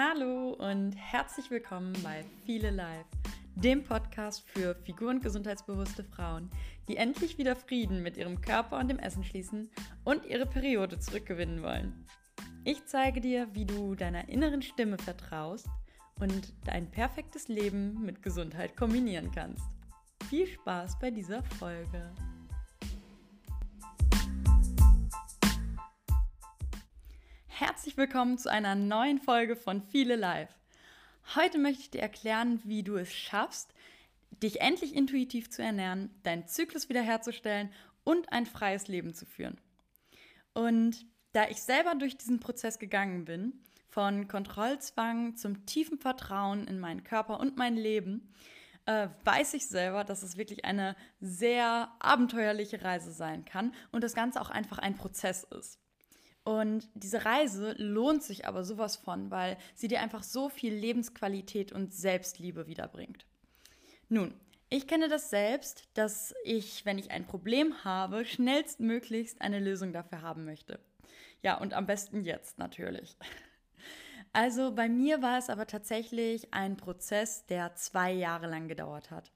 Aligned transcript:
Hallo 0.00 0.50
und 0.50 0.92
herzlich 0.92 1.50
willkommen 1.50 1.92
bei 2.04 2.24
Viele 2.46 2.70
Live, 2.70 3.08
dem 3.56 3.82
Podcast 3.82 4.48
für 4.48 4.76
figur- 4.76 5.10
und 5.10 5.24
gesundheitsbewusste 5.24 6.04
Frauen, 6.04 6.52
die 6.86 6.96
endlich 6.96 7.36
wieder 7.36 7.56
Frieden 7.56 8.00
mit 8.00 8.16
ihrem 8.16 8.40
Körper 8.40 8.78
und 8.78 8.86
dem 8.86 9.00
Essen 9.00 9.24
schließen 9.24 9.68
und 10.04 10.24
ihre 10.24 10.46
Periode 10.46 11.00
zurückgewinnen 11.00 11.64
wollen. 11.64 12.06
Ich 12.62 12.86
zeige 12.86 13.20
dir, 13.20 13.48
wie 13.54 13.64
du 13.64 13.96
deiner 13.96 14.28
inneren 14.28 14.62
Stimme 14.62 14.98
vertraust 14.98 15.66
und 16.20 16.52
dein 16.64 16.88
perfektes 16.92 17.48
Leben 17.48 18.00
mit 18.04 18.22
Gesundheit 18.22 18.76
kombinieren 18.76 19.32
kannst. 19.32 19.64
Viel 20.30 20.46
Spaß 20.46 21.00
bei 21.00 21.10
dieser 21.10 21.42
Folge. 21.42 22.14
Herzlich 27.60 27.96
willkommen 27.96 28.38
zu 28.38 28.52
einer 28.52 28.76
neuen 28.76 29.18
Folge 29.18 29.56
von 29.56 29.82
Viele 29.82 30.14
Live. 30.14 30.56
Heute 31.34 31.58
möchte 31.58 31.82
ich 31.82 31.90
dir 31.90 32.00
erklären, 32.00 32.60
wie 32.62 32.84
du 32.84 32.94
es 32.94 33.12
schaffst, 33.12 33.74
dich 34.30 34.60
endlich 34.60 34.94
intuitiv 34.94 35.50
zu 35.50 35.60
ernähren, 35.64 36.14
deinen 36.22 36.46
Zyklus 36.46 36.88
wiederherzustellen 36.88 37.72
und 38.04 38.32
ein 38.32 38.46
freies 38.46 38.86
Leben 38.86 39.12
zu 39.12 39.26
führen. 39.26 39.60
Und 40.54 41.04
da 41.32 41.48
ich 41.48 41.60
selber 41.60 41.96
durch 41.96 42.16
diesen 42.16 42.38
Prozess 42.38 42.78
gegangen 42.78 43.24
bin, 43.24 43.60
von 43.88 44.28
Kontrollzwang 44.28 45.34
zum 45.34 45.66
tiefen 45.66 45.98
Vertrauen 45.98 46.64
in 46.68 46.78
meinen 46.78 47.02
Körper 47.02 47.40
und 47.40 47.56
mein 47.56 47.74
Leben, 47.74 48.32
äh, 48.86 49.08
weiß 49.24 49.54
ich 49.54 49.66
selber, 49.66 50.04
dass 50.04 50.22
es 50.22 50.36
wirklich 50.36 50.64
eine 50.64 50.94
sehr 51.20 51.90
abenteuerliche 51.98 52.84
Reise 52.84 53.10
sein 53.10 53.44
kann 53.44 53.74
und 53.90 54.04
das 54.04 54.14
Ganze 54.14 54.40
auch 54.40 54.50
einfach 54.50 54.78
ein 54.78 54.96
Prozess 54.96 55.42
ist. 55.42 55.80
Und 56.48 56.88
diese 56.94 57.26
Reise 57.26 57.74
lohnt 57.76 58.22
sich 58.22 58.46
aber 58.46 58.64
sowas 58.64 58.96
von, 58.96 59.30
weil 59.30 59.58
sie 59.74 59.86
dir 59.86 60.00
einfach 60.00 60.22
so 60.22 60.48
viel 60.48 60.72
Lebensqualität 60.72 61.72
und 61.72 61.92
Selbstliebe 61.92 62.66
wiederbringt. 62.66 63.26
Nun, 64.08 64.32
ich 64.70 64.86
kenne 64.86 65.10
das 65.10 65.28
selbst, 65.28 65.90
dass 65.92 66.34
ich, 66.44 66.86
wenn 66.86 66.96
ich 66.96 67.10
ein 67.10 67.26
Problem 67.26 67.84
habe, 67.84 68.24
schnellstmöglichst 68.24 69.42
eine 69.42 69.60
Lösung 69.60 69.92
dafür 69.92 70.22
haben 70.22 70.46
möchte. 70.46 70.80
Ja, 71.42 71.58
und 71.58 71.74
am 71.74 71.84
besten 71.84 72.24
jetzt 72.24 72.58
natürlich. 72.58 73.18
Also 74.32 74.74
bei 74.74 74.88
mir 74.88 75.20
war 75.20 75.36
es 75.36 75.50
aber 75.50 75.66
tatsächlich 75.66 76.54
ein 76.54 76.78
Prozess, 76.78 77.44
der 77.44 77.74
zwei 77.74 78.12
Jahre 78.12 78.46
lang 78.46 78.68
gedauert 78.68 79.10
hat. 79.10 79.32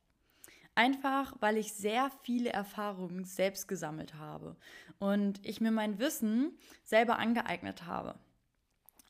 Einfach, 0.75 1.34
weil 1.41 1.59
ich 1.59 1.75
sehr 1.75 2.11
viele 2.23 2.51
Erfahrungen 2.51 3.25
selbst 3.25 3.69
gesammelt 3.69 4.15
habe 4.15 4.56
und 4.98 5.45
ich 5.47 5.61
mir 5.61 5.70
mein 5.70 5.98
Wissen 5.98 6.56
selber 6.83 7.19
angeeignet 7.19 7.84
habe. 7.84 8.19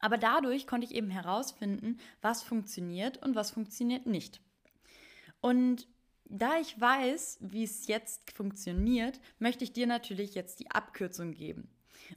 Aber 0.00 0.18
dadurch 0.18 0.66
konnte 0.66 0.86
ich 0.86 0.94
eben 0.94 1.10
herausfinden, 1.10 1.98
was 2.20 2.42
funktioniert 2.42 3.18
und 3.18 3.36
was 3.36 3.52
funktioniert 3.52 4.06
nicht. 4.06 4.40
Und 5.40 5.86
da 6.24 6.58
ich 6.58 6.80
weiß, 6.80 7.38
wie 7.40 7.62
es 7.62 7.86
jetzt 7.86 8.32
funktioniert, 8.32 9.20
möchte 9.38 9.62
ich 9.62 9.72
dir 9.72 9.86
natürlich 9.86 10.34
jetzt 10.34 10.58
die 10.58 10.70
Abkürzung 10.70 11.32
geben. 11.32 11.68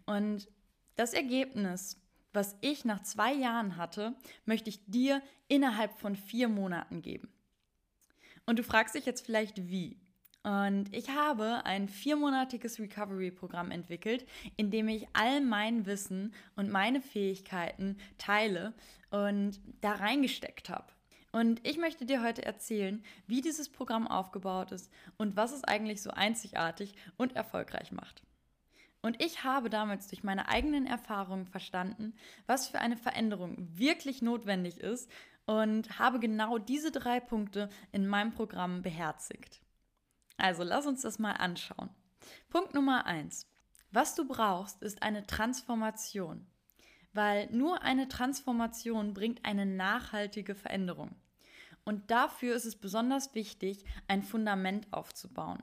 Und 0.06 0.48
das 0.96 1.14
Ergebnis, 1.14 2.02
was 2.34 2.56
ich 2.62 2.86
nach 2.86 3.04
zwei 3.04 3.34
Jahren 3.34 3.78
hatte, 3.78 4.16
möchte 4.46 4.70
ich 4.70 4.86
dir 4.86 5.22
innerhalb 5.48 6.00
von 6.00 6.16
vier 6.16 6.48
Monaten 6.48 7.02
geben. 7.02 7.30
Und 8.46 8.60
du 8.60 8.64
fragst 8.64 8.96
dich 8.96 9.06
jetzt 9.06 9.26
vielleicht, 9.26 9.70
wie? 9.70 9.98
Und 10.44 10.94
ich 10.94 11.10
habe 11.10 11.66
ein 11.66 11.90
viermonatiges 11.90 12.80
Recovery-Programm 12.80 13.72
entwickelt, 13.72 14.28
in 14.58 14.70
dem 14.70 14.88
ich 14.88 15.08
all 15.14 15.42
mein 15.42 15.88
Wissen 15.88 16.36
und 16.56 16.70
meine 16.70 17.02
Fähigkeiten 17.02 17.98
teile 18.20 18.74
und 19.10 19.60
da 19.82 19.94
reingesteckt 19.94 20.70
habe. 20.70 20.86
Und 21.32 21.66
ich 21.68 21.80
möchte 21.80 22.06
dir 22.06 22.24
heute 22.24 22.46
erzählen, 22.46 23.04
wie 23.26 23.42
dieses 23.42 23.70
Programm 23.70 24.08
aufgebaut 24.08 24.72
ist 24.72 24.92
und 25.18 25.36
was 25.36 25.52
es 25.52 25.64
eigentlich 25.64 26.04
so 26.04 26.12
einzigartig 26.12 26.94
und 27.18 27.36
erfolgreich 27.36 27.92
macht. 27.92 28.22
Und 29.02 29.22
ich 29.22 29.44
habe 29.44 29.70
damals 29.70 30.08
durch 30.08 30.24
meine 30.24 30.48
eigenen 30.48 30.88
Erfahrungen 30.88 31.46
verstanden, 31.46 32.14
was 32.46 32.68
für 32.68 32.80
eine 32.80 32.98
Veränderung 32.98 33.56
wirklich 33.58 34.22
notwendig 34.22 34.80
ist 34.80 35.12
und 35.46 36.00
habe 36.00 36.20
genau 36.20 36.58
diese 36.58 36.92
drei 36.92 37.20
Punkte 37.20 37.70
in 37.92 38.08
meinem 38.08 38.32
Programm 38.32 38.82
beherzigt. 38.82 39.62
Also 40.38 40.64
lass 40.64 40.86
uns 40.86 41.02
das 41.02 41.20
mal 41.20 41.34
anschauen. 41.34 41.90
Punkt 42.50 42.74
Nummer 42.74 43.06
eins: 43.06 43.48
Was 43.92 44.16
du 44.16 44.28
brauchst, 44.28 44.82
ist 44.82 45.04
eine 45.04 45.26
Transformation, 45.26 46.48
weil 47.14 47.50
nur 47.52 47.84
eine 47.84 48.08
Transformation 48.08 49.14
bringt 49.14 49.46
eine 49.46 49.66
nachhaltige 49.66 50.56
Veränderung. 50.56 51.16
Und 51.86 52.10
dafür 52.10 52.56
ist 52.56 52.66
es 52.66 52.76
besonders 52.76 53.36
wichtig, 53.36 53.86
ein 54.08 54.24
Fundament 54.24 54.92
aufzubauen. 54.92 55.62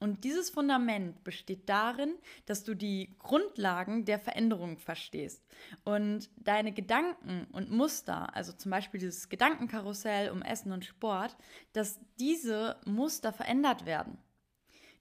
Und 0.00 0.24
dieses 0.24 0.48
Fundament 0.48 1.22
besteht 1.24 1.68
darin, 1.68 2.14
dass 2.46 2.64
du 2.64 2.74
die 2.74 3.14
Grundlagen 3.18 4.06
der 4.06 4.18
Veränderung 4.18 4.78
verstehst 4.78 5.46
und 5.84 6.30
deine 6.36 6.72
Gedanken 6.72 7.46
und 7.52 7.70
Muster, 7.70 8.34
also 8.34 8.54
zum 8.54 8.70
Beispiel 8.70 8.98
dieses 8.98 9.28
Gedankenkarussell 9.28 10.30
um 10.30 10.40
Essen 10.40 10.72
und 10.72 10.86
Sport, 10.86 11.36
dass 11.74 12.00
diese 12.18 12.80
Muster 12.86 13.30
verändert 13.34 13.84
werden. 13.84 14.16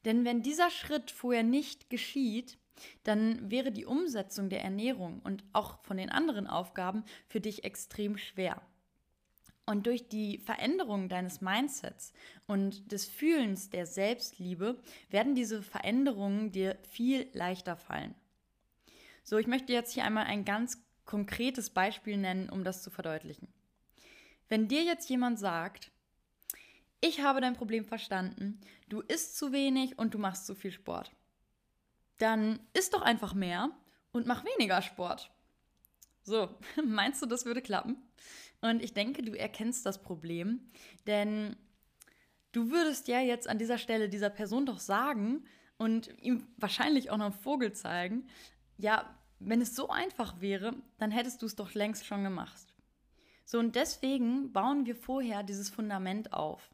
Denn 0.04 0.26
wenn 0.26 0.42
dieser 0.42 0.70
Schritt 0.70 1.12
vorher 1.12 1.44
nicht 1.44 1.90
geschieht, 1.90 2.58
dann 3.04 3.50
wäre 3.50 3.72
die 3.72 3.86
Umsetzung 3.86 4.50
der 4.50 4.64
Ernährung 4.64 5.22
und 5.24 5.46
auch 5.54 5.82
von 5.84 5.96
den 5.96 6.10
anderen 6.10 6.46
Aufgaben 6.46 7.06
für 7.28 7.40
dich 7.40 7.64
extrem 7.64 8.18
schwer. 8.18 8.62
Und 9.70 9.86
durch 9.86 10.08
die 10.08 10.40
Veränderung 10.40 11.10
deines 11.10 11.42
Mindsets 11.42 12.12
und 12.48 12.92
des 12.92 13.06
Fühlens 13.06 13.70
der 13.70 13.86
Selbstliebe 13.86 14.82
werden 15.12 15.36
diese 15.36 15.62
Veränderungen 15.62 16.52
dir 16.52 16.76
viel 16.90 17.30
leichter 17.34 17.78
fallen. 17.78 18.16
So, 19.24 19.38
ich 19.38 19.46
möchte 19.46 19.72
jetzt 19.72 19.94
hier 19.94 20.06
einmal 20.06 20.26
ein 20.26 20.44
ganz 20.44 20.84
konkretes 21.06 21.70
Beispiel 21.70 22.18
nennen, 22.18 22.50
um 22.50 22.64
das 22.64 22.82
zu 22.82 22.90
verdeutlichen. 22.90 23.48
Wenn 24.48 24.68
dir 24.68 24.82
jetzt 24.82 25.08
jemand 25.08 25.38
sagt, 25.38 25.92
ich 27.00 27.22
habe 27.22 27.40
dein 27.40 27.54
Problem 27.54 27.86
verstanden, 27.86 28.60
du 28.88 29.02
isst 29.02 29.38
zu 29.38 29.52
wenig 29.52 30.00
und 30.00 30.16
du 30.16 30.18
machst 30.18 30.48
zu 30.48 30.56
viel 30.56 30.72
Sport, 30.72 31.12
dann 32.18 32.60
isst 32.74 32.96
doch 32.96 33.04
einfach 33.04 33.36
mehr 33.36 33.70
und 34.14 34.26
mach 34.26 34.44
weniger 34.46 34.82
Sport. 34.82 35.30
So, 36.24 36.50
meinst 36.84 37.22
du, 37.22 37.28
das 37.28 37.46
würde 37.46 37.62
klappen? 37.62 37.98
Und 38.62 38.84
ich 38.84 38.94
denke, 38.94 39.22
du 39.22 39.34
erkennst 39.34 39.86
das 39.86 40.02
Problem, 40.02 40.60
denn 41.08 41.56
du 42.52 42.72
würdest 42.72 43.08
ja 43.08 43.20
jetzt 43.22 43.48
an 43.48 43.58
dieser 43.58 43.78
Stelle 43.78 44.10
dieser 44.10 44.30
Person 44.30 44.66
doch 44.66 44.80
sagen 44.80 45.46
und 45.78 46.10
ihm 46.22 46.48
wahrscheinlich 46.58 47.10
auch 47.10 47.18
noch 47.18 47.26
einen 47.26 47.34
Vogel 47.34 47.74
zeigen, 47.74 48.28
ja, 48.78 49.16
wenn 49.40 49.62
es 49.62 49.76
so 49.76 49.88
einfach 49.90 50.42
wäre, 50.42 50.74
dann 50.98 51.12
hättest 51.12 51.42
du 51.42 51.46
es 51.46 51.56
doch 51.56 51.74
längst 51.74 52.06
schon 52.06 52.24
gemacht. 52.24 52.74
So, 53.46 53.58
und 53.60 53.76
deswegen 53.76 54.52
bauen 54.52 54.86
wir 54.86 54.96
vorher 54.96 55.44
dieses 55.44 55.70
Fundament 55.70 56.34
auf, 56.34 56.70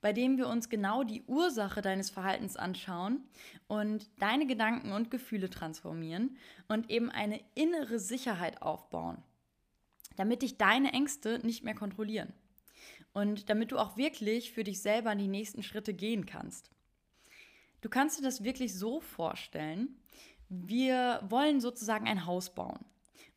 bei 0.00 0.14
dem 0.14 0.38
wir 0.38 0.48
uns 0.48 0.70
genau 0.70 1.04
die 1.04 1.22
Ursache 1.26 1.82
deines 1.82 2.08
Verhaltens 2.08 2.56
anschauen 2.56 3.22
und 3.68 4.10
deine 4.20 4.46
Gedanken 4.46 4.92
und 4.92 5.10
Gefühle 5.10 5.50
transformieren 5.50 6.38
und 6.68 6.90
eben 6.90 7.10
eine 7.10 7.40
innere 7.54 7.98
Sicherheit 7.98 8.62
aufbauen 8.62 9.22
damit 10.16 10.42
dich 10.42 10.56
deine 10.58 10.92
Ängste 10.92 11.40
nicht 11.44 11.64
mehr 11.64 11.74
kontrollieren 11.74 12.32
und 13.12 13.48
damit 13.48 13.72
du 13.72 13.78
auch 13.78 13.96
wirklich 13.96 14.52
für 14.52 14.64
dich 14.64 14.82
selber 14.82 15.14
die 15.14 15.28
nächsten 15.28 15.62
Schritte 15.62 15.94
gehen 15.94 16.26
kannst. 16.26 16.70
Du 17.80 17.88
kannst 17.88 18.18
dir 18.18 18.22
das 18.22 18.44
wirklich 18.44 18.74
so 18.74 19.00
vorstellen, 19.00 19.96
wir 20.48 21.20
wollen 21.28 21.60
sozusagen 21.60 22.06
ein 22.06 22.26
Haus 22.26 22.54
bauen. 22.54 22.84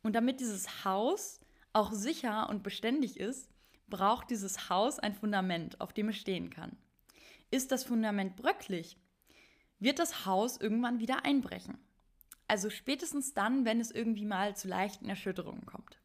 Und 0.02 0.14
damit 0.14 0.40
dieses 0.40 0.84
Haus 0.84 1.40
auch 1.72 1.92
sicher 1.92 2.48
und 2.48 2.62
beständig 2.62 3.18
ist, 3.18 3.50
braucht 3.88 4.30
dieses 4.30 4.68
Haus 4.68 4.98
ein 4.98 5.14
Fundament, 5.14 5.80
auf 5.80 5.92
dem 5.92 6.08
es 6.10 6.16
stehen 6.16 6.50
kann. 6.50 6.76
Ist 7.50 7.72
das 7.72 7.84
Fundament 7.84 8.36
bröcklig, 8.36 8.96
wird 9.78 9.98
das 9.98 10.26
Haus 10.26 10.58
irgendwann 10.58 10.98
wieder 10.98 11.24
einbrechen. 11.24 11.78
Also 12.46 12.70
spätestens 12.70 13.34
dann, 13.34 13.64
wenn 13.64 13.80
es 13.80 13.90
irgendwie 13.90 14.24
mal 14.24 14.56
zu 14.56 14.68
leichten 14.68 15.08
Erschütterungen 15.08 15.66
kommt. 15.66 16.00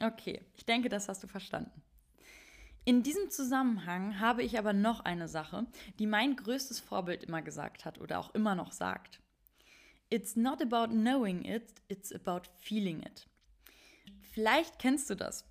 Okay, 0.00 0.40
ich 0.54 0.66
denke, 0.66 0.88
das 0.88 1.08
hast 1.08 1.22
du 1.22 1.26
verstanden. 1.26 1.82
In 2.86 3.02
diesem 3.02 3.30
Zusammenhang 3.30 4.20
habe 4.20 4.42
ich 4.42 4.58
aber 4.58 4.74
noch 4.74 5.00
eine 5.00 5.26
Sache, 5.26 5.66
die 5.98 6.06
mein 6.06 6.36
größtes 6.36 6.80
Vorbild 6.80 7.24
immer 7.24 7.40
gesagt 7.40 7.86
hat 7.86 7.98
oder 7.98 8.18
auch 8.18 8.34
immer 8.34 8.54
noch 8.54 8.72
sagt. 8.72 9.20
It's 10.10 10.36
not 10.36 10.60
about 10.60 10.92
knowing 10.92 11.44
it, 11.44 11.72
it's 11.88 12.12
about 12.12 12.42
feeling 12.60 13.00
it. 13.00 13.26
Vielleicht 14.32 14.78
kennst 14.78 15.08
du 15.08 15.14
das. 15.14 15.48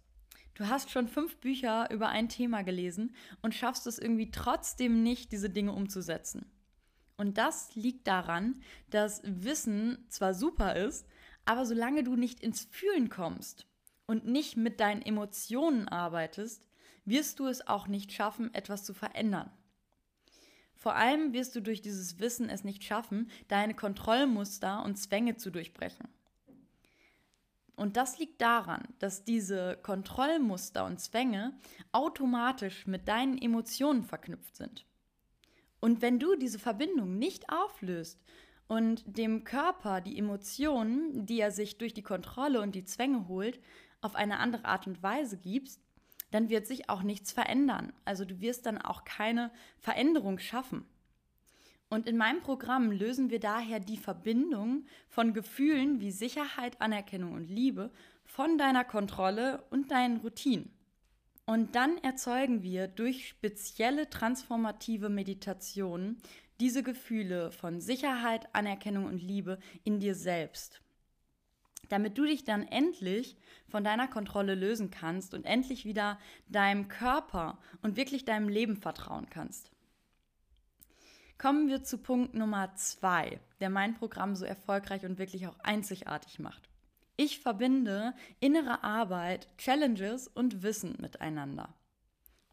Du 0.54 0.68
hast 0.68 0.92
schon 0.92 1.08
fünf 1.08 1.38
Bücher 1.38 1.90
über 1.90 2.10
ein 2.10 2.30
Thema 2.30 2.62
gelesen 2.62 3.16
und 3.42 3.56
schaffst 3.56 3.88
es 3.88 3.98
irgendwie 3.98 4.30
trotzdem 4.30 5.02
nicht, 5.02 5.32
diese 5.32 5.50
Dinge 5.50 5.72
umzusetzen. 5.72 6.52
Und 7.18 7.40
das 7.40 7.74
liegt 7.74 8.06
daran, 8.06 8.62
dass 8.92 9.22
Wissen 9.24 10.06
zwar 10.10 10.36
super 10.36 10.76
ist, 10.76 11.08
aber 11.46 11.66
solange 11.66 12.04
du 12.04 12.16
nicht 12.16 12.42
ins 12.42 12.66
Fühlen 12.66 13.10
kommst 13.10 13.66
und 14.06 14.26
nicht 14.26 14.58
mit 14.58 14.80
deinen 14.80 15.02
Emotionen 15.02 15.88
arbeitest, 15.88 16.68
wirst 17.06 17.40
du 17.40 17.48
es 17.48 17.68
auch 17.68 17.88
nicht 17.88 18.12
schaffen, 18.12 18.54
etwas 18.54 18.84
zu 18.84 18.94
verändern. 18.94 19.52
Vor 20.76 20.96
allem 20.96 21.32
wirst 21.34 21.56
du 21.56 21.62
durch 21.62 21.82
dieses 21.82 22.20
Wissen 22.20 22.50
es 22.50 22.64
nicht 22.64 22.84
schaffen, 22.84 23.30
deine 23.48 23.74
Kontrollmuster 23.74 24.84
und 24.84 24.98
Zwänge 24.98 25.38
zu 25.38 25.50
durchbrechen. 25.50 26.10
Und 27.76 27.98
das 27.98 28.20
liegt 28.20 28.42
daran, 28.42 28.84
dass 29.00 29.24
diese 29.24 29.78
Kontrollmuster 29.82 30.86
und 30.86 31.00
Zwänge 31.00 31.54
automatisch 31.92 32.86
mit 32.86 33.08
deinen 33.08 33.38
Emotionen 33.38 34.04
verknüpft 34.04 34.56
sind. 34.56 34.86
Und 35.80 36.02
wenn 36.02 36.20
du 36.20 36.36
diese 36.36 36.60
Verbindung 36.60 37.18
nicht 37.18 37.50
auflöst 37.50 38.22
und 38.68 39.04
dem 39.06 39.44
Körper 39.44 40.02
die 40.02 40.18
Emotionen, 40.18 41.26
die 41.26 41.40
er 41.40 41.52
sich 41.52 41.78
durch 41.78 41.94
die 41.94 42.04
Kontrolle 42.04 42.62
und 42.62 42.76
die 42.76 42.86
Zwänge 42.86 43.28
holt, 43.28 43.60
auf 44.04 44.16
eine 44.16 44.40
andere 44.40 44.66
Art 44.66 44.88
und 44.88 45.02
Weise 45.02 45.38
gibst, 45.38 45.82
dann 46.32 46.50
wird 46.50 46.66
sich 46.66 46.90
auch 46.90 47.04
nichts 47.04 47.32
verändern. 47.32 47.94
Also 48.06 48.26
du 48.26 48.42
wirst 48.42 48.66
dann 48.66 48.80
auch 48.80 49.06
keine 49.06 49.52
Veränderung 49.78 50.40
schaffen. 50.40 50.86
Und 51.90 52.08
in 52.08 52.18
meinem 52.18 52.42
Programm 52.42 52.92
lösen 52.92 53.30
wir 53.30 53.40
daher 53.40 53.80
die 53.80 53.98
Verbindung 53.98 54.86
von 55.08 55.34
Gefühlen 55.34 56.00
wie 56.00 56.12
Sicherheit, 56.12 56.82
Anerkennung 56.82 57.34
und 57.34 57.48
Liebe 57.50 57.92
von 58.26 58.58
deiner 58.58 58.84
Kontrolle 58.84 59.64
und 59.70 59.92
deinen 59.92 60.18
Routinen. 60.18 60.72
Und 61.46 61.76
dann 61.76 61.98
erzeugen 62.00 62.64
wir 62.64 62.88
durch 62.88 63.28
spezielle 63.28 64.10
transformative 64.10 65.10
Meditationen 65.10 66.18
diese 66.60 66.82
Gefühle 66.82 67.52
von 67.52 67.80
Sicherheit, 67.80 68.48
Anerkennung 68.56 69.06
und 69.06 69.22
Liebe 69.22 69.60
in 69.84 70.00
dir 70.00 70.16
selbst 70.16 70.82
damit 71.94 72.18
du 72.18 72.26
dich 72.26 72.44
dann 72.44 72.68
endlich 72.68 73.38
von 73.68 73.84
deiner 73.84 74.08
Kontrolle 74.08 74.56
lösen 74.56 74.90
kannst 74.90 75.36
und 75.36 75.46
endlich 75.46 75.86
wieder 75.86 76.18
deinem 76.48 76.88
Körper 76.88 77.60
und 77.84 77.98
wirklich 77.98 78.26
deinem 78.26 78.50
Leben 78.50 78.78
vertrauen 78.78 79.30
kannst. 79.30 79.70
Kommen 81.38 81.68
wir 81.68 81.84
zu 81.84 82.00
Punkt 82.00 82.34
Nummer 82.34 82.74
zwei, 82.74 83.40
der 83.60 83.70
mein 83.70 83.94
Programm 83.94 84.36
so 84.36 84.44
erfolgreich 84.44 85.06
und 85.06 85.20
wirklich 85.20 85.46
auch 85.46 85.60
einzigartig 85.60 86.40
macht. 86.40 86.68
Ich 87.16 87.40
verbinde 87.40 88.16
innere 88.40 88.84
Arbeit, 88.84 89.48
Challenges 89.60 90.28
und 90.28 90.64
Wissen 90.64 90.98
miteinander. 91.00 91.76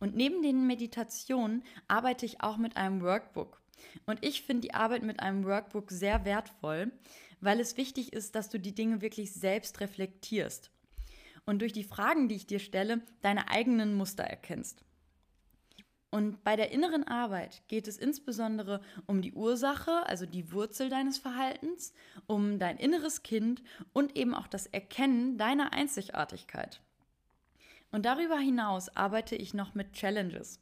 Und 0.00 0.14
neben 0.16 0.42
den 0.42 0.66
Meditationen 0.66 1.62
arbeite 1.88 2.26
ich 2.26 2.42
auch 2.42 2.58
mit 2.58 2.76
einem 2.76 3.00
Workbook. 3.00 3.59
Und 4.06 4.24
ich 4.24 4.42
finde 4.42 4.62
die 4.62 4.74
Arbeit 4.74 5.02
mit 5.02 5.20
einem 5.20 5.44
Workbook 5.44 5.90
sehr 5.90 6.24
wertvoll, 6.24 6.92
weil 7.40 7.60
es 7.60 7.76
wichtig 7.76 8.12
ist, 8.12 8.34
dass 8.34 8.50
du 8.50 8.58
die 8.58 8.74
Dinge 8.74 9.00
wirklich 9.00 9.32
selbst 9.32 9.80
reflektierst 9.80 10.70
und 11.46 11.60
durch 11.60 11.72
die 11.72 11.84
Fragen, 11.84 12.28
die 12.28 12.36
ich 12.36 12.46
dir 12.46 12.58
stelle, 12.58 13.02
deine 13.22 13.48
eigenen 13.48 13.94
Muster 13.94 14.24
erkennst. 14.24 14.84
Und 16.10 16.42
bei 16.42 16.56
der 16.56 16.72
inneren 16.72 17.04
Arbeit 17.04 17.62
geht 17.68 17.86
es 17.86 17.96
insbesondere 17.96 18.80
um 19.06 19.22
die 19.22 19.32
Ursache, 19.32 20.06
also 20.06 20.26
die 20.26 20.52
Wurzel 20.52 20.88
deines 20.88 21.18
Verhaltens, 21.18 21.92
um 22.26 22.58
dein 22.58 22.78
inneres 22.78 23.22
Kind 23.22 23.62
und 23.92 24.16
eben 24.16 24.34
auch 24.34 24.48
das 24.48 24.66
Erkennen 24.66 25.38
deiner 25.38 25.72
Einzigartigkeit. 25.72 26.80
Und 27.92 28.06
darüber 28.06 28.38
hinaus 28.38 28.88
arbeite 28.96 29.36
ich 29.36 29.54
noch 29.54 29.74
mit 29.74 29.92
Challenges. 29.92 30.60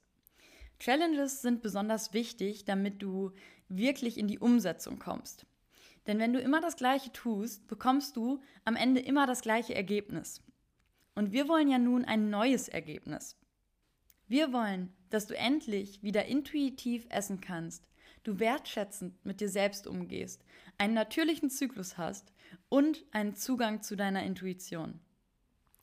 Challenges 0.79 1.43
sind 1.43 1.63
besonders 1.63 2.13
wichtig, 2.13 2.65
damit 2.65 3.03
du 3.03 3.33
wirklich 3.69 4.19
in 4.19 4.29
die 4.29 4.39
Umsetzung 4.39 4.99
kommst. 4.99 5.47
Denn 6.07 6.19
wenn 6.19 6.33
du 6.33 6.41
immer 6.41 6.61
das 6.61 6.77
Gleiche 6.77 7.13
tust, 7.13 7.67
bekommst 7.69 8.17
du 8.17 8.41
am 8.65 8.77
Ende 8.77 9.01
immer 9.01 9.27
das 9.27 9.43
gleiche 9.43 9.75
Ergebnis. 9.75 10.43
Und 11.15 11.33
wir 11.33 11.49
wollen 11.49 11.69
ja 11.69 11.79
nun 11.79 12.05
ein 12.05 12.31
neues 12.31 12.69
Ergebnis. 12.69 13.37
Wir 14.27 14.53
wollen, 14.53 14.93
dass 15.11 15.27
du 15.27 15.37
endlich 15.37 16.03
wieder 16.03 16.27
intuitiv 16.27 17.07
essen 17.11 17.41
kannst, 17.41 17.89
du 18.25 18.39
wertschätzend 18.39 19.25
mit 19.25 19.41
dir 19.41 19.49
selbst 19.49 19.87
umgehst, 19.87 20.45
einen 20.77 20.95
natürlichen 20.95 21.51
Zyklus 21.51 21.99
hast 21.99 22.33
und 22.69 23.05
einen 23.11 23.35
Zugang 23.35 23.83
zu 23.83 23.97
deiner 23.97 24.23
Intuition. 24.23 25.01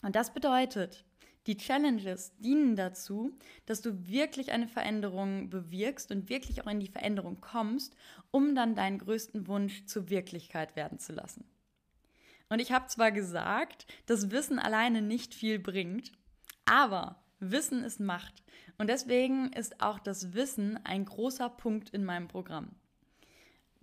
Und 0.02 0.16
das 0.16 0.34
bedeutet, 0.34 1.06
die 1.48 1.58
Challenges 1.58 2.36
dienen 2.38 2.76
dazu, 2.76 3.38
dass 3.66 3.82
du 3.82 4.08
wirklich 4.08 4.52
eine 4.52 4.68
Veränderung 4.68 5.50
bewirkst 5.50 6.12
und 6.12 6.30
wirklich 6.30 6.64
auch 6.64 6.68
in 6.68 6.80
die 6.80 6.88
Veränderung 6.88 7.40
kommst, 7.42 7.96
um 8.32 8.56
dann 8.56 8.76
deinen 8.76 9.00
größten 9.00 9.48
Wunsch 9.48 9.86
zur 9.86 10.10
Wirklichkeit 10.10 10.76
werden 10.76 11.00
zu 11.00 11.14
lassen. 11.14 11.46
Und 12.50 12.60
ich 12.60 12.72
habe 12.72 12.88
zwar 12.88 13.12
gesagt, 13.12 13.86
dass 14.06 14.32
Wissen 14.32 14.60
alleine 14.60 15.02
nicht 15.02 15.34
viel 15.34 15.60
bringt, 15.60 16.12
aber 16.66 17.24
Wissen 17.40 17.84
ist 17.84 18.00
Macht. 18.00 18.44
Und 18.78 18.90
deswegen 18.90 19.52
ist 19.54 19.82
auch 19.82 20.00
das 20.00 20.34
Wissen 20.34 20.80
ein 20.86 21.06
großer 21.06 21.50
Punkt 21.50 21.90
in 21.90 22.04
meinem 22.06 22.28
Programm. 22.28 22.72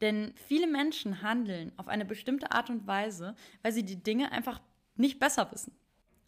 Denn 0.01 0.35
viele 0.49 0.67
Menschen 0.67 1.23
handeln 1.23 1.73
auf 1.77 1.89
eine 1.89 2.05
bestimmte 2.05 2.51
Art 2.51 2.71
und 2.71 2.87
Weise, 2.87 3.37
weil 3.63 3.73
sie 3.73 3.85
die 3.85 4.03
Dinge 4.03 4.33
einfach 4.33 4.61
nicht 4.97 5.21
besser 5.21 5.51
wissen. 5.53 5.73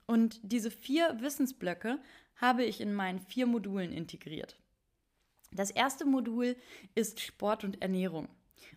Und 0.06 0.40
diese 0.42 0.70
vier 0.70 1.20
Wissensblöcke 1.20 1.98
habe 2.36 2.64
ich 2.64 2.80
in 2.80 2.94
meinen 2.94 3.20
vier 3.20 3.46
Modulen 3.46 3.92
integriert. 3.92 4.58
Das 5.52 5.70
erste 5.70 6.04
Modul 6.04 6.56
ist 6.94 7.20
Sport 7.20 7.64
und 7.64 7.80
Ernährung. 7.80 8.28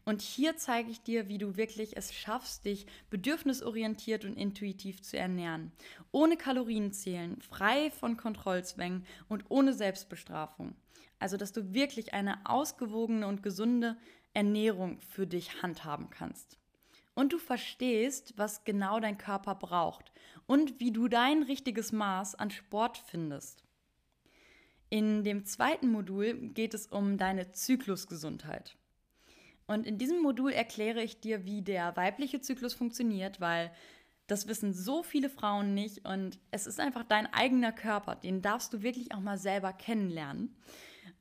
Und 0.06 0.22
hier 0.22 0.58
zeige 0.58 0.92
ich 0.92 1.02
dir, 1.02 1.28
wie 1.28 1.38
du 1.38 1.58
wirklich 1.58 1.98
es 1.98 2.14
schaffst, 2.14 2.66
dich 2.66 2.86
bedürfnisorientiert 3.10 4.26
und 4.26 4.36
intuitiv 4.36 5.02
zu 5.02 5.18
ernähren. 5.18 5.72
Ohne 6.12 6.38
Kalorienzählen, 6.38 7.42
frei 7.42 7.92
von 7.92 8.16
Kontrollzwängen 8.16 9.06
und 9.28 9.46
ohne 9.50 9.74
Selbstbestrafung. 9.74 10.76
Also, 11.20 11.36
dass 11.36 11.52
du 11.52 11.74
wirklich 11.74 12.14
eine 12.14 12.46
ausgewogene 12.46 13.28
und 13.28 13.44
gesunde 13.44 13.98
Ernährung 14.34 15.02
für 15.02 15.26
dich 15.26 15.64
handhaben 15.64 16.10
kannst 16.10 16.58
und 17.18 17.34
du 17.34 17.40
verstehst, 17.40 18.34
was 18.38 18.64
genau 18.64 19.00
dein 19.00 19.18
Körper 19.18 19.56
braucht 19.56 20.12
und 20.48 20.80
wie 20.80 20.92
du 20.92 21.08
dein 21.08 21.44
richtiges 21.44 21.92
Maß 21.92 22.36
an 22.36 22.50
Sport 22.50 22.98
findest. 22.98 23.64
In 24.90 25.24
dem 25.24 25.46
zweiten 25.46 25.92
Modul 25.92 26.34
geht 26.34 26.74
es 26.74 26.88
um 26.88 27.18
deine 27.18 27.52
Zyklusgesundheit. 27.52 28.78
Und 29.68 29.86
in 29.86 29.98
diesem 29.98 30.22
Modul 30.22 30.54
erkläre 30.54 31.04
ich 31.04 31.20
dir, 31.20 31.44
wie 31.46 31.62
der 31.62 31.96
weibliche 31.98 32.40
Zyklus 32.40 32.74
funktioniert, 32.74 33.42
weil 33.42 33.72
das 34.28 34.48
wissen 34.48 34.74
so 34.74 35.04
viele 35.04 35.30
Frauen 35.30 35.74
nicht 35.74 36.06
und 36.06 36.40
es 36.52 36.68
ist 36.68 36.80
einfach 36.80 37.04
dein 37.04 37.32
eigener 37.34 37.72
Körper, 37.74 38.16
den 38.16 38.42
darfst 38.42 38.74
du 38.74 38.82
wirklich 38.82 39.14
auch 39.14 39.20
mal 39.20 39.38
selber 39.38 39.74
kennenlernen. 39.74 40.56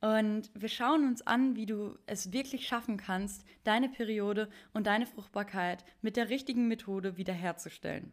Und 0.00 0.50
wir 0.54 0.68
schauen 0.68 1.06
uns 1.06 1.26
an, 1.26 1.56
wie 1.56 1.66
du 1.66 1.96
es 2.06 2.32
wirklich 2.32 2.66
schaffen 2.66 2.96
kannst, 2.96 3.44
deine 3.64 3.88
Periode 3.88 4.48
und 4.74 4.86
deine 4.86 5.06
Fruchtbarkeit 5.06 5.84
mit 6.02 6.16
der 6.16 6.28
richtigen 6.28 6.68
Methode 6.68 7.16
wiederherzustellen. 7.16 8.12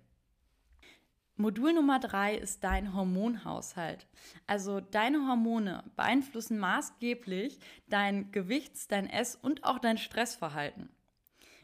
Modul 1.35 1.73
Nummer 1.73 1.99
drei 1.99 2.35
ist 2.35 2.63
dein 2.63 2.93
Hormonhaushalt. 2.93 4.05
Also 4.45 4.81
deine 4.81 5.27
Hormone 5.27 5.83
beeinflussen 5.95 6.59
maßgeblich 6.59 7.59
dein 7.87 8.31
Gewichts-, 8.31 8.87
dein 8.87 9.09
Ess- 9.09 9.35
und 9.35 9.63
auch 9.63 9.79
dein 9.79 9.97
Stressverhalten. 9.97 10.89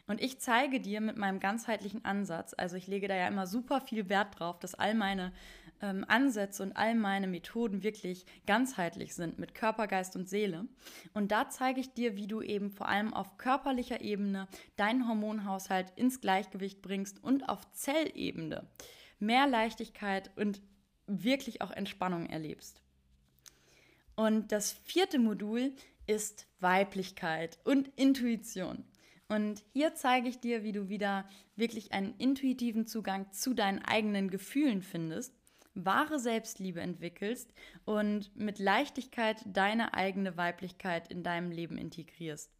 Und 0.08 0.20
ich 0.20 0.40
zeige 0.40 0.80
dir 0.80 1.00
mit 1.00 1.16
meinem 1.16 1.38
ganzheitlichen 1.38 2.04
Ansatz, 2.04 2.52
also 2.58 2.74
ich 2.74 2.88
lege 2.88 3.06
da 3.06 3.14
ja 3.14 3.28
immer 3.28 3.46
super 3.46 3.80
viel 3.80 4.08
Wert 4.08 4.40
drauf, 4.40 4.58
dass 4.58 4.74
all 4.74 4.94
meine 4.94 5.32
ähm, 5.80 6.04
Ansätze 6.08 6.64
und 6.64 6.72
all 6.76 6.96
meine 6.96 7.28
Methoden 7.28 7.84
wirklich 7.84 8.26
ganzheitlich 8.44 9.14
sind 9.14 9.38
mit 9.38 9.54
Körper, 9.54 9.86
Geist 9.86 10.16
und 10.16 10.28
Seele. 10.28 10.66
Und 11.14 11.30
da 11.30 11.48
zeige 11.48 11.78
ich 11.78 11.94
dir, 11.94 12.16
wie 12.16 12.26
du 12.26 12.42
eben 12.42 12.72
vor 12.72 12.88
allem 12.88 13.14
auf 13.14 13.38
körperlicher 13.38 14.00
Ebene 14.00 14.48
deinen 14.74 15.06
Hormonhaushalt 15.06 15.92
ins 15.94 16.20
Gleichgewicht 16.20 16.82
bringst 16.82 17.22
und 17.22 17.48
auf 17.48 17.70
Zellebene 17.70 18.66
mehr 19.20 19.46
Leichtigkeit 19.46 20.30
und 20.36 20.60
wirklich 21.06 21.62
auch 21.62 21.70
Entspannung 21.70 22.26
erlebst. 22.26 22.82
Und 24.16 24.52
das 24.52 24.72
vierte 24.72 25.18
Modul 25.18 25.72
ist 26.06 26.46
Weiblichkeit 26.58 27.58
und 27.64 27.88
Intuition. 27.96 28.84
Und 29.28 29.62
hier 29.72 29.94
zeige 29.94 30.28
ich 30.28 30.40
dir, 30.40 30.64
wie 30.64 30.72
du 30.72 30.88
wieder 30.88 31.28
wirklich 31.54 31.92
einen 31.92 32.14
intuitiven 32.16 32.86
Zugang 32.86 33.32
zu 33.32 33.54
deinen 33.54 33.78
eigenen 33.84 34.28
Gefühlen 34.28 34.82
findest 34.82 35.34
wahre 35.74 36.18
Selbstliebe 36.18 36.80
entwickelst 36.80 37.52
und 37.84 38.34
mit 38.36 38.58
Leichtigkeit 38.58 39.42
deine 39.46 39.94
eigene 39.94 40.36
Weiblichkeit 40.36 41.10
in 41.10 41.22
deinem 41.22 41.50
Leben 41.50 41.78
integrierst. 41.78 42.50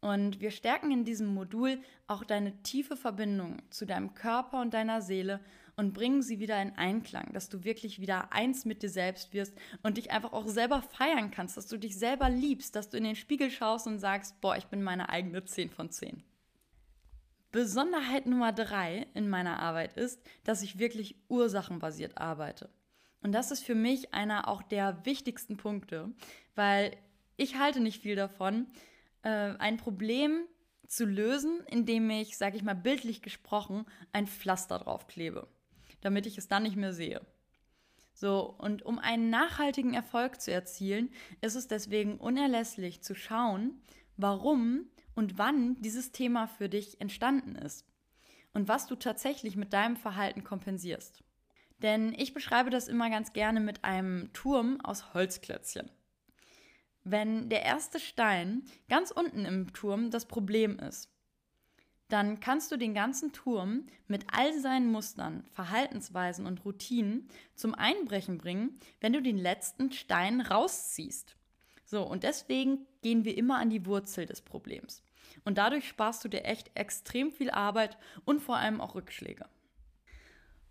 Und 0.00 0.40
wir 0.40 0.50
stärken 0.50 0.90
in 0.92 1.04
diesem 1.04 1.26
Modul 1.26 1.80
auch 2.06 2.22
deine 2.22 2.62
tiefe 2.62 2.96
Verbindung 2.96 3.62
zu 3.70 3.86
deinem 3.86 4.14
Körper 4.14 4.60
und 4.60 4.74
deiner 4.74 5.02
Seele 5.02 5.40
und 5.76 5.92
bringen 5.92 6.22
sie 6.22 6.40
wieder 6.40 6.60
in 6.60 6.74
Einklang, 6.76 7.32
dass 7.32 7.48
du 7.48 7.62
wirklich 7.64 8.00
wieder 8.00 8.32
eins 8.32 8.64
mit 8.64 8.82
dir 8.82 8.88
selbst 8.88 9.32
wirst 9.34 9.54
und 9.82 9.98
dich 9.98 10.10
einfach 10.10 10.32
auch 10.32 10.48
selber 10.48 10.82
feiern 10.82 11.30
kannst, 11.30 11.56
dass 11.56 11.66
du 11.66 11.76
dich 11.76 11.98
selber 11.98 12.30
liebst, 12.30 12.74
dass 12.74 12.88
du 12.88 12.96
in 12.96 13.04
den 13.04 13.16
Spiegel 13.16 13.50
schaust 13.50 13.86
und 13.86 13.98
sagst, 13.98 14.40
boah, 14.40 14.56
ich 14.56 14.66
bin 14.66 14.82
meine 14.82 15.08
eigene 15.10 15.44
10 15.44 15.70
von 15.70 15.90
10. 15.90 16.22
Besonderheit 17.52 18.26
Nummer 18.26 18.52
drei 18.52 19.06
in 19.14 19.28
meiner 19.28 19.60
Arbeit 19.60 19.96
ist, 19.96 20.20
dass 20.44 20.62
ich 20.62 20.78
wirklich 20.78 21.16
ursachenbasiert 21.28 22.18
arbeite. 22.18 22.70
Und 23.22 23.32
das 23.32 23.50
ist 23.50 23.64
für 23.64 23.74
mich 23.74 24.14
einer 24.14 24.48
auch 24.48 24.62
der 24.62 25.04
wichtigsten 25.04 25.56
Punkte, 25.56 26.12
weil 26.54 26.96
ich 27.36 27.58
halte 27.58 27.80
nicht 27.80 28.02
viel 28.02 28.16
davon, 28.16 28.66
äh, 29.22 29.54
ein 29.58 29.76
Problem 29.76 30.46
zu 30.86 31.04
lösen, 31.04 31.60
indem 31.66 32.08
ich, 32.10 32.36
sage 32.36 32.56
ich 32.56 32.62
mal 32.62 32.74
bildlich 32.74 33.22
gesprochen, 33.22 33.86
ein 34.12 34.26
Pflaster 34.26 34.78
draufklebe, 34.78 35.48
damit 36.00 36.26
ich 36.26 36.38
es 36.38 36.48
dann 36.48 36.62
nicht 36.62 36.76
mehr 36.76 36.92
sehe. 36.92 37.20
So, 38.12 38.54
und 38.58 38.82
um 38.82 38.98
einen 38.98 39.28
nachhaltigen 39.28 39.92
Erfolg 39.92 40.40
zu 40.40 40.50
erzielen, 40.50 41.10
ist 41.42 41.54
es 41.54 41.68
deswegen 41.68 42.16
unerlässlich 42.16 43.02
zu 43.02 43.14
schauen, 43.14 43.82
warum 44.16 44.86
und 45.14 45.36
wann 45.36 45.80
dieses 45.82 46.12
Thema 46.12 46.46
für 46.46 46.68
dich 46.68 47.00
entstanden 47.00 47.56
ist 47.56 47.84
und 48.54 48.68
was 48.68 48.86
du 48.86 48.96
tatsächlich 48.96 49.56
mit 49.56 49.74
deinem 49.74 49.96
Verhalten 49.96 50.44
kompensierst. 50.44 51.22
Denn 51.82 52.14
ich 52.14 52.32
beschreibe 52.32 52.70
das 52.70 52.88
immer 52.88 53.10
ganz 53.10 53.34
gerne 53.34 53.60
mit 53.60 53.84
einem 53.84 54.32
Turm 54.32 54.80
aus 54.80 55.12
Holzklötzchen. 55.12 55.90
Wenn 57.04 57.50
der 57.50 57.62
erste 57.62 58.00
Stein 58.00 58.64
ganz 58.88 59.10
unten 59.10 59.44
im 59.44 59.72
Turm 59.74 60.10
das 60.10 60.26
Problem 60.26 60.78
ist, 60.78 61.10
dann 62.08 62.40
kannst 62.40 62.70
du 62.70 62.76
den 62.76 62.94
ganzen 62.94 63.32
Turm 63.32 63.86
mit 64.06 64.26
all 64.32 64.58
seinen 64.58 64.90
Mustern, 64.90 65.44
Verhaltensweisen 65.52 66.46
und 66.46 66.64
Routinen 66.64 67.28
zum 67.54 67.74
Einbrechen 67.74 68.38
bringen, 68.38 68.78
wenn 69.00 69.12
du 69.12 69.20
den 69.20 69.38
letzten 69.38 69.90
Stein 69.92 70.40
rausziehst. 70.40 71.36
So, 71.84 72.02
und 72.02 72.22
deswegen 72.22 72.86
gehen 73.02 73.24
wir 73.24 73.36
immer 73.36 73.58
an 73.58 73.70
die 73.70 73.86
Wurzel 73.86 74.26
des 74.26 74.42
Problems. 74.42 75.02
Und 75.44 75.58
dadurch 75.58 75.88
sparst 75.88 76.24
du 76.24 76.28
dir 76.28 76.44
echt 76.44 76.70
extrem 76.74 77.32
viel 77.32 77.50
Arbeit 77.50 77.96
und 78.24 78.40
vor 78.40 78.56
allem 78.56 78.80
auch 78.80 78.94
Rückschläge. 78.94 79.46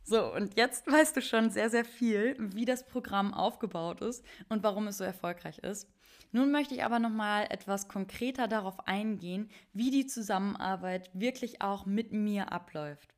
So, 0.04 0.34
und 0.34 0.56
jetzt 0.56 0.86
weißt 0.88 1.18
du 1.18 1.22
schon 1.22 1.50
sehr, 1.50 1.70
sehr 1.70 1.86
viel, 1.86 2.36
wie 2.38 2.66
das 2.66 2.86
Programm 2.86 3.34
aufgebaut 3.34 4.02
ist 4.02 4.24
und 4.50 4.64
warum 4.64 4.88
es 4.88 5.00
so 5.00 5.04
erfolgreich 5.04 5.60
ist. 5.60 5.90
Nun 6.36 6.52
möchte 6.52 6.76
ich 6.76 6.84
aber 6.84 7.00
noch 7.00 7.12
mal 7.12 7.48
etwas 7.50 7.88
konkreter 7.88 8.50
darauf 8.50 8.90
eingehen, 8.90 9.50
wie 9.72 9.90
die 9.90 10.06
Zusammenarbeit 10.06 11.10
wirklich 11.14 11.62
auch 11.62 11.86
mit 11.86 12.12
mir 12.12 12.52
abläuft. 12.52 13.16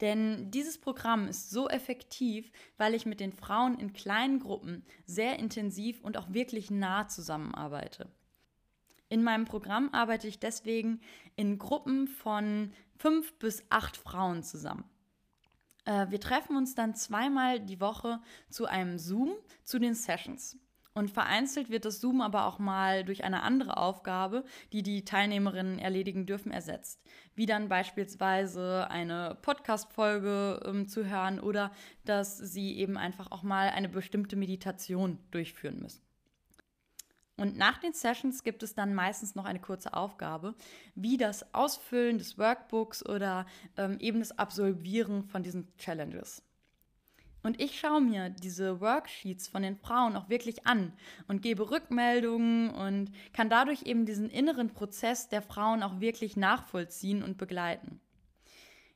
Denn 0.00 0.50
dieses 0.50 0.80
Programm 0.80 1.28
ist 1.28 1.50
so 1.50 1.68
effektiv, 1.68 2.50
weil 2.76 2.94
ich 2.94 3.06
mit 3.06 3.20
den 3.20 3.32
Frauen 3.32 3.78
in 3.78 3.92
kleinen 3.92 4.40
Gruppen 4.40 4.84
sehr 5.06 5.38
intensiv 5.38 6.00
und 6.00 6.16
auch 6.16 6.26
wirklich 6.28 6.72
nah 6.72 7.06
zusammenarbeite. 7.06 8.10
In 9.08 9.22
meinem 9.22 9.44
Programm 9.44 9.90
arbeite 9.92 10.26
ich 10.26 10.40
deswegen 10.40 11.00
in 11.36 11.56
Gruppen 11.56 12.08
von 12.08 12.72
fünf 12.96 13.38
bis 13.38 13.62
acht 13.70 13.96
Frauen 13.96 14.42
zusammen. 14.42 14.82
Äh, 15.84 16.10
wir 16.10 16.18
treffen 16.18 16.56
uns 16.56 16.74
dann 16.74 16.96
zweimal 16.96 17.60
die 17.60 17.80
Woche 17.80 18.20
zu 18.50 18.66
einem 18.66 18.98
Zoom 18.98 19.30
zu 19.62 19.78
den 19.78 19.94
Sessions. 19.94 20.58
Und 20.96 21.10
vereinzelt 21.10 21.70
wird 21.70 21.84
das 21.84 22.00
Zoom 22.00 22.20
aber 22.20 22.46
auch 22.46 22.60
mal 22.60 23.04
durch 23.04 23.24
eine 23.24 23.42
andere 23.42 23.76
Aufgabe, 23.78 24.44
die 24.72 24.84
die 24.84 25.04
Teilnehmerinnen 25.04 25.80
erledigen 25.80 26.24
dürfen, 26.24 26.52
ersetzt. 26.52 27.02
Wie 27.34 27.46
dann 27.46 27.68
beispielsweise 27.68 28.88
eine 28.90 29.36
Podcast-Folge 29.42 30.62
ähm, 30.64 30.86
zu 30.86 31.04
hören 31.04 31.40
oder 31.40 31.72
dass 32.04 32.38
sie 32.38 32.76
eben 32.78 32.96
einfach 32.96 33.32
auch 33.32 33.42
mal 33.42 33.70
eine 33.70 33.88
bestimmte 33.88 34.36
Meditation 34.36 35.18
durchführen 35.32 35.80
müssen. 35.80 36.04
Und 37.36 37.56
nach 37.56 37.78
den 37.78 37.92
Sessions 37.92 38.44
gibt 38.44 38.62
es 38.62 38.76
dann 38.76 38.94
meistens 38.94 39.34
noch 39.34 39.44
eine 39.44 39.60
kurze 39.60 39.94
Aufgabe, 39.94 40.54
wie 40.94 41.16
das 41.16 41.52
Ausfüllen 41.52 42.18
des 42.18 42.38
Workbooks 42.38 43.04
oder 43.04 43.46
ähm, 43.76 43.98
eben 43.98 44.20
das 44.20 44.38
Absolvieren 44.38 45.24
von 45.24 45.42
diesen 45.42 45.76
Challenges. 45.76 46.44
Und 47.44 47.60
ich 47.60 47.78
schaue 47.78 48.00
mir 48.00 48.30
diese 48.30 48.80
Worksheets 48.80 49.48
von 49.48 49.62
den 49.62 49.76
Frauen 49.76 50.16
auch 50.16 50.30
wirklich 50.30 50.66
an 50.66 50.94
und 51.28 51.42
gebe 51.42 51.70
Rückmeldungen 51.70 52.70
und 52.70 53.12
kann 53.34 53.50
dadurch 53.50 53.82
eben 53.82 54.06
diesen 54.06 54.30
inneren 54.30 54.70
Prozess 54.70 55.28
der 55.28 55.42
Frauen 55.42 55.82
auch 55.82 56.00
wirklich 56.00 56.38
nachvollziehen 56.38 57.22
und 57.22 57.36
begleiten. 57.36 58.00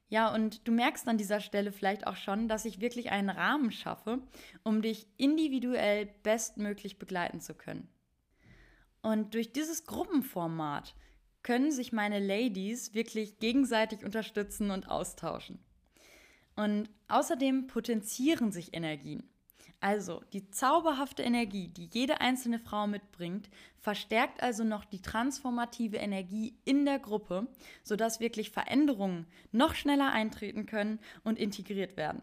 Ja, 0.09 0.35
und 0.35 0.67
du 0.67 0.73
merkst 0.73 1.07
an 1.09 1.19
dieser 1.19 1.41
Stelle 1.41 1.73
vielleicht 1.73 2.07
auch 2.07 2.17
schon, 2.17 2.49
dass 2.49 2.65
ich 2.65 2.81
wirklich 2.81 3.11
einen 3.11 3.29
Rahmen 3.29 3.71
schaffe, 3.71 4.23
um 4.65 4.81
dich 4.81 5.07
individuell 5.19 6.07
bestmöglich 6.23 6.99
begleiten 6.99 7.43
zu 7.43 7.53
können. 7.53 7.87
Und 9.03 9.35
durch 9.35 9.53
dieses 9.53 9.85
Gruppenformat 9.85 10.95
können 11.43 11.71
sich 11.71 11.93
meine 11.93 12.19
Ladies 12.19 12.95
wirklich 12.95 13.39
gegenseitig 13.41 14.03
unterstützen 14.05 14.71
und 14.71 14.89
austauschen. 14.89 15.59
Und 16.59 16.91
außerdem 17.07 17.69
potenzieren 17.69 18.51
sich 18.51 18.75
Energien. 18.75 19.23
Also 19.79 20.23
die 20.33 20.51
zauberhafte 20.51 21.23
Energie, 21.23 21.69
die 21.69 21.89
jede 21.93 22.21
einzelne 22.21 22.59
Frau 22.59 22.89
mitbringt, 22.89 23.49
verstärkt 23.79 24.43
also 24.43 24.65
noch 24.65 24.85
die 24.85 25.01
transformative 25.01 25.99
Energie 25.99 26.59
in 26.65 26.85
der 26.85 26.99
Gruppe, 26.99 27.47
sodass 27.85 28.19
wirklich 28.19 28.51
Veränderungen 28.51 29.27
noch 29.53 29.77
schneller 29.77 30.11
eintreten 30.11 30.67
können 30.67 30.99
und 31.23 31.39
integriert 31.39 31.97
werden. 31.97 32.23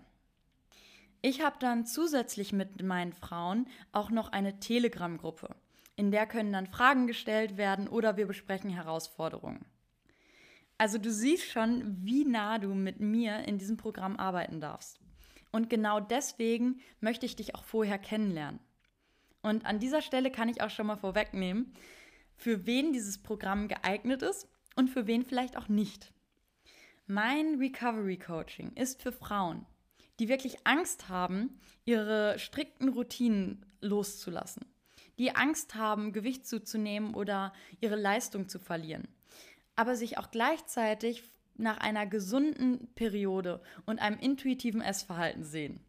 Ich 1.22 1.42
habe 1.42 1.56
dann 1.60 1.86
zusätzlich 1.86 2.51
mit 2.51 2.84
meinen 2.84 3.13
Frauen 3.13 3.70
auch 3.94 4.10
noch 4.10 4.34
eine 4.34 4.60
Telegram-Gruppe. 4.60 5.56
In 5.96 6.12
der 6.12 6.27
können 6.27 6.51
dann 6.51 6.68
Fragen 6.68 7.08
gestellt 7.08 7.56
werden 7.56 7.88
oder 7.88 8.18
wir 8.18 8.27
besprechen 8.27 8.70
Herausforderungen. 8.70 9.65
Also 10.77 10.98
du 10.98 11.12
siehst 11.12 11.46
schon, 11.46 11.98
wie 12.03 12.25
nah 12.25 12.60
du 12.60 12.74
mit 12.74 13.00
mir 13.00 13.39
in 13.48 13.58
diesem 13.58 13.77
Programm 13.77 14.17
arbeiten 14.17 14.60
darfst. 14.60 15.00
Und 15.51 15.70
genau 15.70 16.00
deswegen 16.00 16.82
möchte 17.00 17.25
ich 17.25 17.36
dich 17.36 17.55
auch 17.55 17.63
vorher 17.63 17.98
kennenlernen. 17.98 18.60
Und 19.41 19.65
an 19.65 19.79
dieser 19.79 20.01
Stelle 20.01 20.32
kann 20.32 20.50
ich 20.50 20.62
auch 20.62 20.70
schon 20.70 20.88
mal 20.88 20.98
vorwegnehmen, 20.98 21.74
für 22.36 22.65
wen 22.65 22.91
dieses 22.91 23.22
Programm 23.22 23.67
geeignet 23.67 24.22
ist 24.22 24.50
und 24.75 24.89
für 24.89 25.08
wen 25.08 25.24
vielleicht 25.24 25.55
auch 25.55 25.70
nicht. 25.70 26.12
Mein 27.08 27.55
Recovery 27.60 28.17
Coaching 28.17 28.74
ist 28.74 29.01
für 29.01 29.13
Frauen, 29.13 29.65
die 30.20 30.27
wirklich 30.27 30.58
Angst 30.65 31.08
haben, 31.08 31.60
ihre 31.86 32.38
strikten 32.39 32.89
Routinen 32.89 33.65
loszulassen 33.79 34.65
die 35.17 35.36
Angst 35.36 35.75
haben, 35.75 36.13
Gewicht 36.13 36.46
zuzunehmen 36.46 37.13
oder 37.13 37.53
ihre 37.79 37.96
Leistung 37.96 38.50
zu 38.50 38.60
verlieren, 38.60 39.08
aber 39.75 39.96
sich 39.96 40.17
auch 40.17 40.32
gleichzeitig 40.32 41.24
nach 41.58 41.77
einer 41.77 42.05
gesunden 42.05 42.88
Periode 42.96 43.62
und 43.86 44.00
einem 44.00 44.20
intuitiven 44.20 44.82
Essverhalten 44.82 45.44
sehen. 45.44 45.79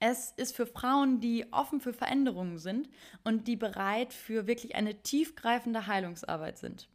Es 0.00 0.32
ist 0.32 0.56
für 0.56 0.66
Frauen, 0.66 1.20
die 1.20 1.52
offen 1.52 1.80
für 1.80 1.92
Veränderungen 1.92 2.58
sind 2.58 2.88
und 3.22 3.46
die 3.46 3.54
bereit 3.54 4.12
für 4.12 4.48
wirklich 4.48 4.74
eine 4.74 5.00
tiefgreifende 5.00 5.86
Heilungsarbeit 5.86 6.58
sind. 6.58 6.88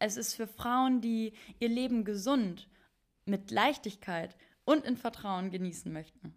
Es 0.00 0.16
ist 0.16 0.34
für 0.34 0.48
Frauen, 0.48 1.00
die 1.00 1.32
ihr 1.60 1.68
Leben 1.68 2.04
gesund, 2.04 2.68
mit 3.24 3.52
Leichtigkeit 3.52 4.36
und 4.64 4.84
in 4.84 4.96
Vertrauen 4.96 5.52
genießen 5.52 5.92
möchten. 5.92 6.34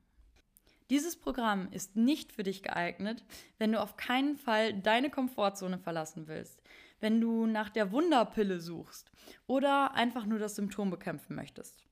Dieses 0.91 1.15
Programm 1.15 1.69
ist 1.71 1.95
nicht 1.95 2.31
für 2.31 2.43
dich 2.43 2.61
geeignet, 2.61 3.23
wenn 3.57 3.71
du 3.71 3.81
auf 3.81 3.97
keinen 3.97 4.37
Fall 4.37 4.71
deine 4.71 5.09
Komfortzone 5.09 5.79
verlassen 5.79 6.27
willst, 6.27 6.61
wenn 6.99 7.21
du 7.21 7.45
nach 7.45 7.69
der 7.69 7.91
Wunderpille 7.91 8.59
suchst 8.59 9.11
oder 9.47 9.93
einfach 9.93 10.25
nur 10.25 10.39
das 10.39 10.55
Symptom 10.55 10.89
bekämpfen 10.89 11.35
möchtest. 11.35 11.85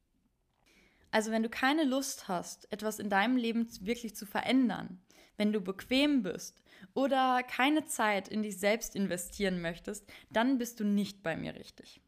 Also 1.11 1.31
wenn 1.31 1.43
du 1.43 1.49
keine 1.49 1.83
Lust 1.83 2.27
hast, 2.27 2.71
etwas 2.71 2.99
in 2.99 3.09
deinem 3.09 3.37
Leben 3.37 3.67
wirklich 3.81 4.15
zu 4.15 4.25
verändern, 4.25 4.99
wenn 5.37 5.53
du 5.53 5.61
bequem 5.61 6.23
bist 6.23 6.63
oder 6.93 7.43
keine 7.43 7.85
Zeit 7.85 8.27
in 8.27 8.43
dich 8.43 8.57
selbst 8.57 8.95
investieren 8.95 9.61
möchtest, 9.61 10.11
dann 10.31 10.57
bist 10.57 10.79
du 10.79 10.83
nicht 10.83 11.23
bei 11.23 11.35
mir 11.35 11.55
richtig. 11.55 12.01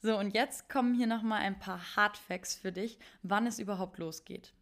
So, 0.00 0.18
und 0.18 0.34
jetzt 0.34 0.68
kommen 0.68 0.94
hier 0.94 1.06
nochmal 1.06 1.40
ein 1.40 1.58
paar 1.58 1.96
Hardfacts 1.96 2.54
für 2.54 2.72
dich, 2.72 2.98
wann 3.22 3.46
es 3.46 3.58
überhaupt 3.58 3.98
losgeht. 3.98 4.52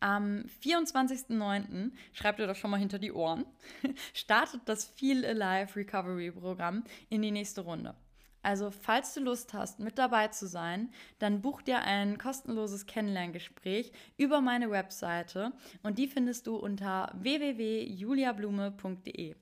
Am 0.00 0.44
24.09., 0.62 1.92
schreibt 2.12 2.38
ihr 2.38 2.46
das 2.46 2.58
schon 2.58 2.70
mal 2.70 2.78
hinter 2.78 2.98
die 2.98 3.12
Ohren, 3.12 3.46
startet 4.14 4.60
das 4.66 4.84
Feel 4.84 5.24
Alive 5.24 5.74
Recovery 5.76 6.30
Programm 6.30 6.84
in 7.08 7.22
die 7.22 7.30
nächste 7.30 7.62
Runde. 7.62 7.94
Also, 8.42 8.70
falls 8.70 9.14
du 9.14 9.20
Lust 9.20 9.54
hast, 9.54 9.80
mit 9.80 9.96
dabei 9.98 10.28
zu 10.28 10.46
sein, 10.46 10.92
dann 11.18 11.40
buch 11.42 11.62
dir 11.62 11.82
ein 11.82 12.16
kostenloses 12.16 12.86
Kennenlerngespräch 12.86 13.90
über 14.16 14.40
meine 14.40 14.70
Webseite 14.70 15.52
und 15.82 15.98
die 15.98 16.06
findest 16.06 16.46
du 16.46 16.54
unter 16.54 17.10
www.juliablume.de. 17.14 19.34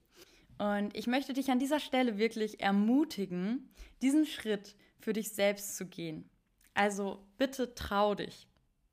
Und 0.57 0.97
ich 0.97 1.07
möchte 1.07 1.35
dich 1.35 1.51
an 1.51 1.59
dieser 1.59 1.81
Stelle 1.81 2.17
wirklich 2.17 2.61
ermutigen, 2.61 3.69
diesen 4.01 4.25
Schritt 4.25 4.75
für 5.01 5.13
dich 5.13 5.33
selbst 5.33 5.77
zu 5.77 5.85
gehen. 5.85 6.31
Also 6.73 7.27
bitte 7.37 7.75
trau 7.75 8.15
dich. 8.15 8.49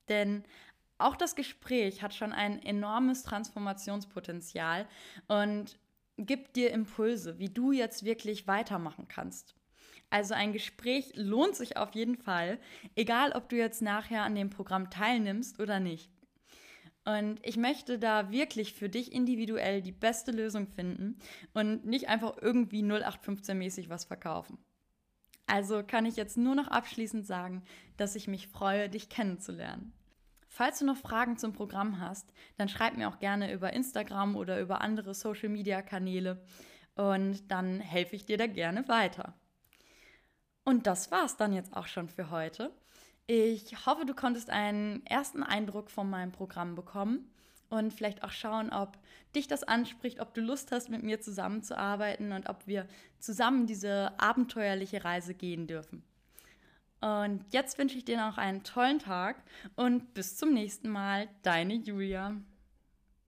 Denn 0.09 0.43
auch 1.05 1.15
das 1.15 1.35
Gespräch 1.35 2.01
hat 2.01 2.13
schon 2.13 2.33
ein 2.33 2.61
enormes 2.61 3.23
Transformationspotenzial 3.23 4.87
und 5.27 5.77
gibt 6.17 6.55
dir 6.55 6.71
Impulse, 6.71 7.39
wie 7.39 7.49
du 7.49 7.71
jetzt 7.71 8.03
wirklich 8.03 8.47
weitermachen 8.47 9.07
kannst. 9.07 9.55
Also 10.09 10.33
ein 10.33 10.51
Gespräch 10.51 11.13
lohnt 11.15 11.55
sich 11.55 11.77
auf 11.77 11.95
jeden 11.95 12.17
Fall, 12.17 12.59
egal 12.95 13.31
ob 13.31 13.47
du 13.49 13.55
jetzt 13.55 13.81
nachher 13.81 14.23
an 14.23 14.35
dem 14.35 14.49
Programm 14.49 14.89
teilnimmst 14.89 15.59
oder 15.59 15.79
nicht. 15.79 16.11
Und 17.05 17.39
ich 17.43 17.57
möchte 17.57 17.97
da 17.97 18.29
wirklich 18.29 18.73
für 18.73 18.89
dich 18.89 19.11
individuell 19.11 19.81
die 19.81 19.93
beste 19.93 20.31
Lösung 20.31 20.67
finden 20.67 21.17
und 21.53 21.85
nicht 21.85 22.09
einfach 22.09 22.37
irgendwie 22.39 22.83
0815-mäßig 22.83 23.89
was 23.89 24.05
verkaufen. 24.05 24.59
Also 25.47 25.81
kann 25.83 26.05
ich 26.05 26.15
jetzt 26.15 26.37
nur 26.37 26.55
noch 26.55 26.67
abschließend 26.67 27.25
sagen, 27.25 27.63
dass 27.97 28.15
ich 28.15 28.27
mich 28.27 28.47
freue, 28.47 28.87
dich 28.89 29.09
kennenzulernen. 29.09 29.93
Falls 30.53 30.79
du 30.79 30.85
noch 30.85 30.97
Fragen 30.97 31.37
zum 31.37 31.53
Programm 31.53 32.01
hast, 32.01 32.29
dann 32.57 32.67
schreib 32.67 32.97
mir 32.97 33.07
auch 33.07 33.19
gerne 33.19 33.53
über 33.53 33.71
Instagram 33.71 34.35
oder 34.35 34.59
über 34.59 34.81
andere 34.81 35.13
Social-Media-Kanäle 35.13 36.43
und 36.95 37.49
dann 37.49 37.79
helfe 37.79 38.17
ich 38.17 38.25
dir 38.25 38.37
da 38.37 38.47
gerne 38.47 38.85
weiter. 38.89 39.33
Und 40.65 40.87
das 40.87 41.09
war's 41.09 41.37
dann 41.37 41.53
jetzt 41.53 41.73
auch 41.73 41.87
schon 41.87 42.09
für 42.09 42.31
heute. 42.31 42.75
Ich 43.27 43.85
hoffe, 43.85 44.05
du 44.05 44.13
konntest 44.13 44.49
einen 44.49 45.05
ersten 45.05 45.41
Eindruck 45.41 45.89
von 45.89 46.09
meinem 46.09 46.33
Programm 46.33 46.75
bekommen 46.75 47.33
und 47.69 47.93
vielleicht 47.93 48.21
auch 48.21 48.31
schauen, 48.31 48.71
ob 48.73 48.97
dich 49.33 49.47
das 49.47 49.63
anspricht, 49.63 50.19
ob 50.19 50.33
du 50.33 50.41
Lust 50.41 50.73
hast, 50.73 50.89
mit 50.89 51.01
mir 51.01 51.21
zusammenzuarbeiten 51.21 52.33
und 52.33 52.49
ob 52.49 52.67
wir 52.67 52.89
zusammen 53.19 53.67
diese 53.67 54.19
abenteuerliche 54.19 55.05
Reise 55.05 55.33
gehen 55.33 55.65
dürfen. 55.65 56.03
Und 57.01 57.43
jetzt 57.49 57.77
wünsche 57.77 57.97
ich 57.97 58.05
dir 58.05 58.17
noch 58.17 58.37
einen 58.37 58.63
tollen 58.63 58.99
Tag 58.99 59.43
und 59.75 60.13
bis 60.13 60.37
zum 60.37 60.53
nächsten 60.53 60.89
Mal, 60.89 61.27
deine 61.41 61.73
Julia. 61.73 62.35